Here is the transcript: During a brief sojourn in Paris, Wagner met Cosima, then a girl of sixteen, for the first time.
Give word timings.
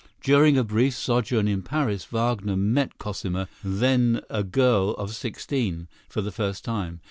During 0.23 0.57
a 0.57 0.63
brief 0.63 0.95
sojourn 0.95 1.47
in 1.47 1.61
Paris, 1.61 2.05
Wagner 2.05 2.57
met 2.57 2.97
Cosima, 2.97 3.47
then 3.63 4.21
a 4.31 4.43
girl 4.43 4.95
of 4.95 5.15
sixteen, 5.15 5.87
for 6.09 6.21
the 6.23 6.31
first 6.31 6.65
time. 6.65 6.99